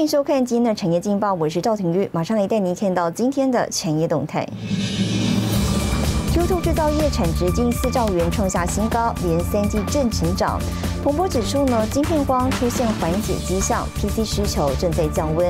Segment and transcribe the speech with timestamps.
[0.00, 4.48] 欢迎收看今天的产业劲报，我是赵廷玉，马上来带您看到今天的产业动态。
[6.32, 10.58] Q2 制造业产值近四兆元，创下新高，连三季正成长。
[11.02, 15.48] 彭博指出呢，晶片光出现缓解迹象，PC 需求正在降温。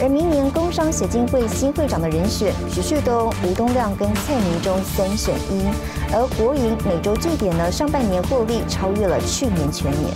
[0.00, 5.66] 而明年工商协进会新会长的人选，徐旭东、吴东亮跟蔡明忠三选一。
[6.14, 10.10] 而国营每周据点呢，上半年获利超越了去年全年。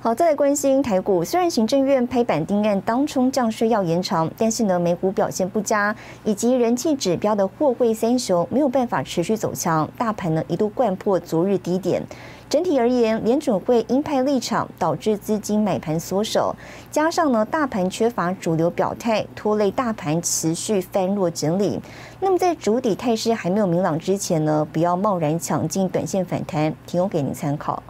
[0.00, 1.24] 好，再来关心台股。
[1.24, 5.94] 虽然行政院拍板定案当冲降税要延长，但是呢，美股表现不佳，
[6.24, 12.02] 以及人气指标的货柜三雄没有办法持续走强，大盘呢一度贯破昨日低点。
[12.48, 16.54] 整体而言，联准会鹰派立场导致资金买盘缩手，
[16.90, 21.80] 加上呢大盘缺乏主流表态，拖累大盘持续翻弱整理。
[22.20, 27.82] 那么在主底态势还没有明朗之前呢，不要贸然抢进短线反弹，提供给您参考。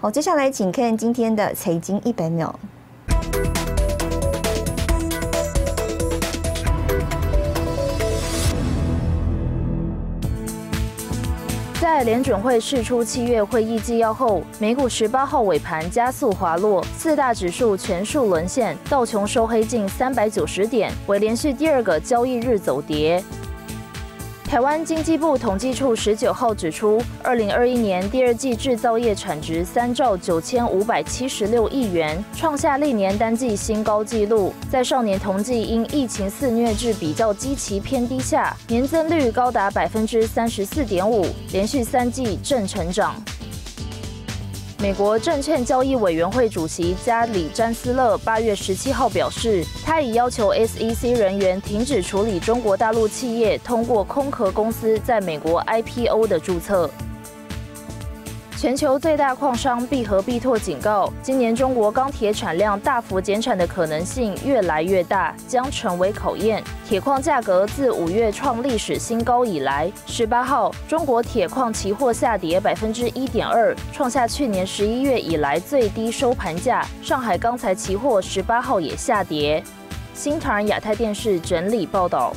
[0.00, 2.58] 好，接下来请看今天的财经一百秒。
[11.78, 23.22] 在联准会释出七月会议纪要后，美股十八号尾盘加速滑落，四大指数全数沦陷，道琼收黑近三百九十点，为连续第二个交易日走跌。
[24.46, 34.54] 台湾经济部统计处十九号指出，二零二一年第二季制造业产值三兆九千五百七十六亿元，创下历年单季新高纪录。
[34.70, 43.16] 在上年同季因疫情肆虐至比较基期偏低下，年增率高达百分之三十四点五，连续三季正成长。
[44.78, 56.90] 美国证券交易委员会主席加里詹斯勒八月十七号表示，他已要求 SEC 人员停止处理中国大陆企业通过空壳公司在美国 IPO 的注册。
[58.58, 66.64] 全球最大矿商必和必拓警告，今年中国钢铁产量大幅减产的可能性越来越大，将成为考验。
[66.88, 76.82] 铁矿价格自五月创历史新高以来，十八号中国铁矿期货下跌百分之一点二，创下去年十一月以来最低收盘价。
[77.02, 79.62] 上海钢材期货十八号也下跌。
[80.14, 82.32] 新唐人亚太电视整理报道。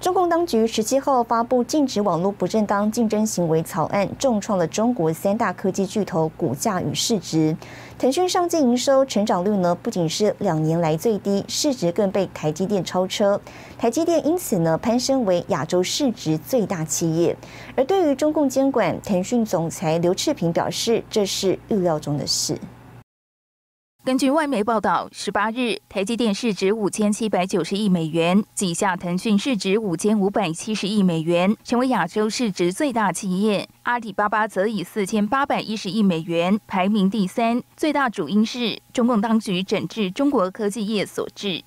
[0.00, 7.54] 中共当局十七号发布禁止网络不正当竞争行为草案，重创了中国三大科技巨头股价与市值。
[7.98, 13.38] 腾讯上季营收成长率呢，不仅是两年来最低，市值更被台积电超车。
[13.76, 17.36] 台积电因此呢，攀升为亚洲市值最大企业。
[17.76, 22.56] 而对于中共监管，腾讯总裁刘炽平表示，这是预料中的事。
[24.02, 33.68] 根据外媒报道，十八日，台积电市值五千七百九十亿美元，旗下腾讯市值五千五百七十亿美元，成为亚洲市值最大企业。
[33.82, 37.62] 阿里巴巴则以四千八百一十亿美元排名第三。
[37.76, 41.62] 最大主因是中共当局整治中国科技业所致。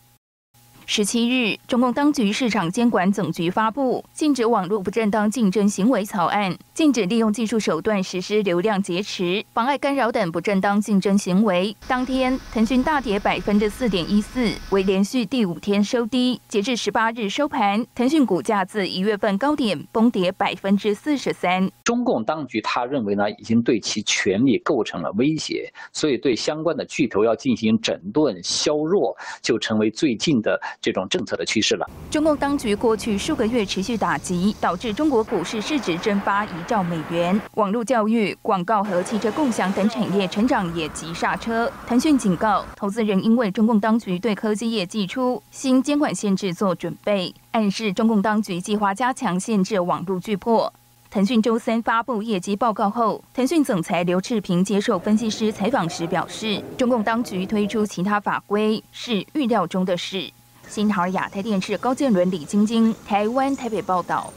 [0.85, 11.75] 十七日，中共当局市场监管总局发布禁止网络不正当竞争行为草案，禁止利用技术手段实施流量劫持、妨碍干扰等不正当竞争行为。
[11.87, 16.39] 当天，腾讯大跌百分之四点一四，为连续第五天收低。
[16.49, 21.69] 截至十八日收盘，腾讯股价自一月份高点崩跌百分之四十三。
[21.85, 30.59] 中共当局他认为呢，已经对其权力构成了威胁，所以对相关的巨头要进行整顿削弱，就成为最近的。
[30.81, 31.89] 这种政策的趋势了。
[32.09, 41.71] 中共当局过去数个月持续打击，导致中国股市市值蒸发一兆美元，网络教育、广告和汽车共享等产业成长也急刹车。
[41.87, 50.71] 腾讯警告投资人，因为中共当局对科技业寄出新监管限制做准备，暗示中共当局计划加强限制网络巨破。
[51.09, 60.31] 腾讯周三发布业绩报告后，腾讯总裁刘炽平接受分析师采访时表示，中共当局推出其他法规是预料中的事。
[60.67, 64.31] 新唐亚太电视高建伦、李晶晶，台湾台北报道。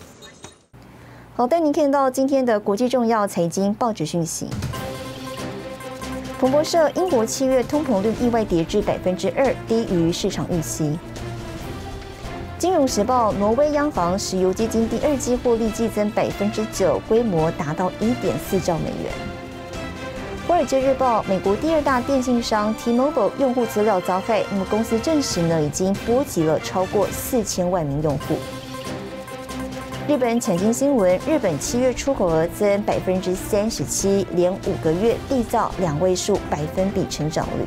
[1.35, 4.49] 好，带您看到今天的国际重要财经报纸讯息。
[6.39, 10.99] 彭博社：英国七月通膨率意外跌至百分之二，低于市场预期。
[12.59, 19.36] 金融时报：挪威央行石油基金第二季获利季增百分之九，规模达到一点四兆美元。
[20.47, 28.37] 华尔街日报：美国第二大电信商 T-Mobile 用户资料遭害，那么公司证实呢，已经波及了超过四千万名用户。
[30.07, 37.67] 日本财经新闻：日本七月出口额增百分之三十七，连五个月缔造两位数百分比成长率。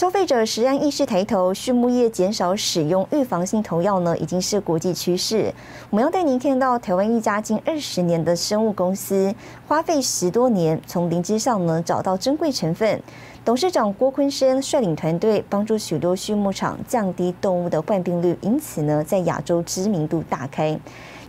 [0.00, 5.52] 消费者食安意识抬头，畜牧业减少使用预防性投药呢，已经是国际趋势。
[5.90, 9.34] 我们要带您看到台湾一家近二十年的生物公司，
[9.68, 12.98] 花费十多年从灵芝上呢找到珍贵成分。
[13.44, 20.80] 董事长郭坤生率领团队，帮助许多畜牧场降低动物的患病率，因此呢，在亚洲知名度大开。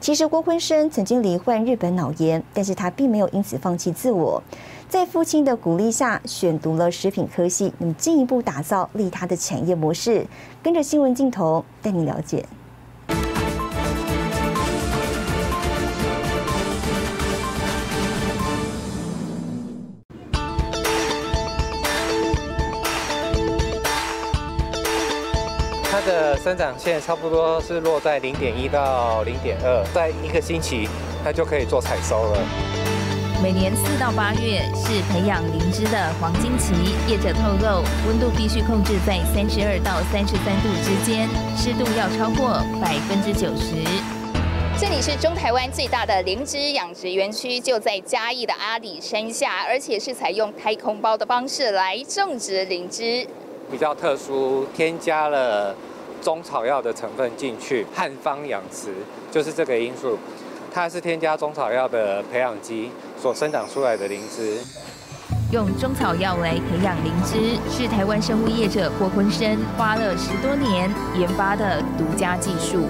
[0.01, 4.41] 其实郭坤生曾经罹患日本脑炎，但是他并没有因此放弃自我，
[4.89, 10.25] 在父亲的鼓励下，选读了食品科系，那么进一步打造利他的产业模式。
[10.63, 12.43] 跟着新闻镜头带你了解。
[26.43, 30.89] 生长线差不多是落在零点一到零点二，在一个星期
[31.23, 32.39] 它就可以做采收了。
[33.43, 36.73] 每年四到八月是培养灵芝的黄金期，
[37.07, 43.85] 业者透露温度必须控制在三十二到三十三度之间，湿度要超过百分之九十。
[44.79, 53.27] 这里是中台湾最大的灵芝养殖园区，就在嘉义的阿里山下，而且是采用太空包的方式来种植灵芝，
[53.69, 55.75] 比较特殊，添加了。
[56.21, 58.93] 中草药的成分进去，汉方养殖
[59.31, 60.17] 就是这个因素，
[60.71, 64.59] 它是添加中草药的培养基所生长出来的灵芝。
[65.51, 72.85] 用中草药来培养灵芝，是台湾生物业者郭坤生花了十多年研发的独家技术。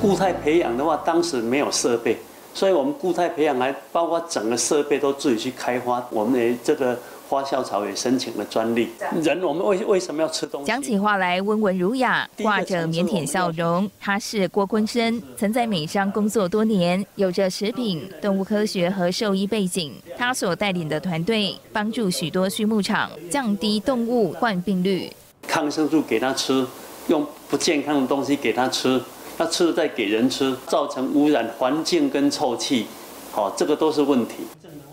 [0.00, 2.18] 固态培养的话，当时没有设备，
[2.54, 6.02] 所以我们固态培养还包括整个设备都自己去开发。
[6.10, 6.98] 我们的这个。
[7.30, 8.88] 花校草也申请了专利。
[9.22, 10.66] 人，我们为为什么要吃东西？
[10.66, 13.88] 讲起话来温文儒雅，挂着腼腆笑容。
[14.00, 19.92] 他是郭坤生，曾在美商工作多年，有着食品、动物科学和兽医背景。
[20.18, 25.08] 他所带领的团队，帮助许多畜牧场降低动物患病率。
[25.46, 26.66] 抗生素给他吃，
[27.06, 29.00] 用不健康的东西给他吃，
[29.38, 32.86] 他吃了再给人吃，造成污染环境跟臭气，
[33.30, 34.34] 好，这个都是问题。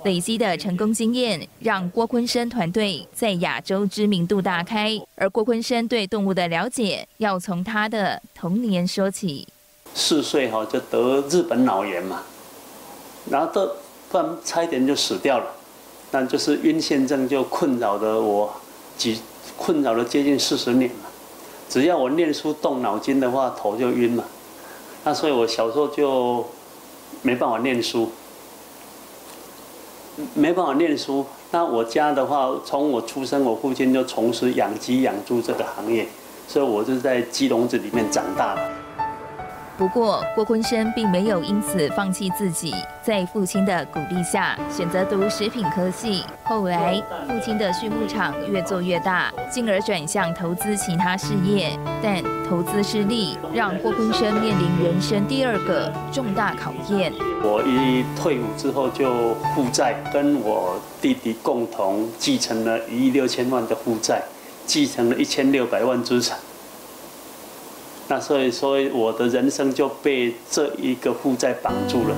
[0.07, 4.97] 累积的成功经验，让郭坤生团队在亚洲知名度大开。
[5.15, 9.45] 而郭坤生对动物的了解，要从他的童年说起。
[9.93, 12.23] 四岁哈就得日本脑炎嘛，
[13.29, 13.67] 然后都
[14.09, 15.45] 突然差一点就死掉了，
[16.11, 18.53] 那就是晕眩症就困扰着我，
[18.97, 19.19] 几
[19.57, 21.09] 困扰了接近四十年嘛。
[21.67, 24.23] 只要我念书动脑筋的话，头就晕嘛。
[25.03, 26.47] 那所以我小时候就
[27.23, 28.09] 没办法念书。
[30.33, 36.07] 没办法念书，那我家的话，从我出生，我父亲就从事养鸡养猪这个行业，
[36.47, 38.76] 所以我就在鸡笼子里面长大的。
[39.77, 46.23] 不过，郭坤生并没有因此放弃自己，在父亲的鼓励下，选择读食品科系。
[46.43, 51.77] 后来，父亲的畜牧场越做越大，进而转向投资其他事业。
[52.01, 57.13] 但投资失利，让郭坤生面临人生第二个重大考验。
[57.43, 64.23] 我一退伍之后就负债，跟我弟弟共同继承了一亿六千万的负债，
[64.65, 66.35] 继承了一千六百万资产。
[68.09, 72.15] 那所以说，我的人生就被这一个负债绑住了。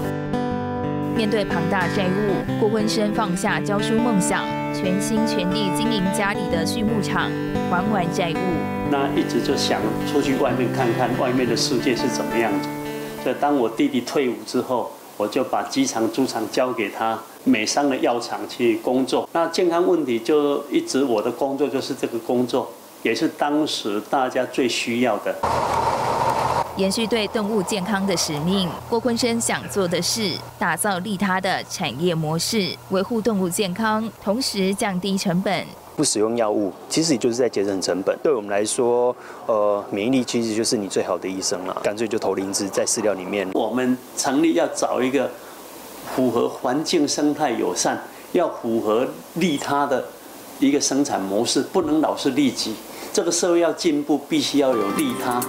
[1.16, 7.32] 面对庞大债务，郭坤生放下教书梦想，全心全力经营家里的畜牧场，
[7.72, 8.38] 还完债务。
[8.92, 9.82] 那一直就想
[10.12, 12.70] 出去外面看看外面的世界是怎么样子。
[13.24, 19.28] 所以当我弟弟退伍之后，我就把鸡场、猪场交给他，美商的药厂去工作。
[19.34, 22.72] 那健康问题就一直我的工作就是这个工作。
[23.02, 25.36] 也是当时大家最需要的。
[26.78, 35.66] 延续对动物健康的使命，郭坤生想做的是打造利他的产业模式，维护动物健康，同时降低成本。
[35.98, 38.18] 不使用药物，其实也就是在节省成本。
[38.24, 39.14] 对我们来说，
[39.46, 41.82] 呃，免疫力其实就是你最好的医生了。
[41.84, 43.46] 干脆就投灵芝在饲料里面。
[43.54, 45.30] 我们成立要找一个
[46.16, 48.02] 符合环境生态友善，
[48.32, 50.06] 要符合利他的
[50.60, 52.76] 一个生产模式，不能老是利己。
[53.14, 55.42] 这个社会要进步，必须要有利他。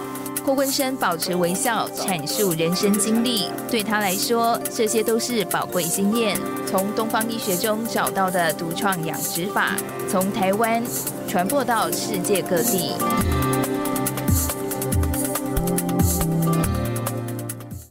[0.43, 3.49] 郭坤生保持微笑，阐述人生经历。
[3.69, 6.39] 对他来说，这些都是宝贵经验。
[6.65, 9.75] 从东方医学中找到的独创养殖法，
[10.09, 10.81] 从台湾
[11.27, 12.93] 传播到世界各地。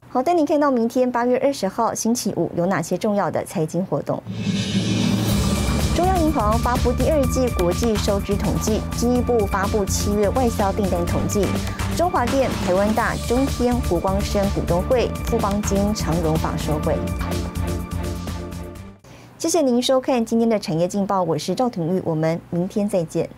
[0.08, 4.20] 好，带您看到明天八月二十号星期五有哪些重要的财经活动。
[6.30, 11.44] 中央银行发布第二季国际收支统计，进一步发布七月外销订单统计。
[11.96, 16.96] 中华电、台湾大、中天、湖光生股东会、富邦金、长荣法收会。
[19.38, 23.28] 谢谢您收看今天的产业劲报，我是赵廷玉，我们明天再见。